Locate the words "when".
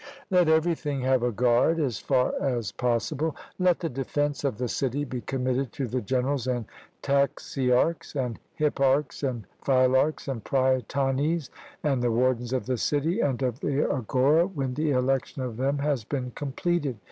14.47-14.73